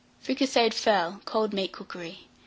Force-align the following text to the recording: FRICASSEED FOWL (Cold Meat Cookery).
FRICASSEED 0.21 0.73
FOWL 0.73 1.21
(Cold 1.25 1.53
Meat 1.53 1.71
Cookery). 1.73 2.27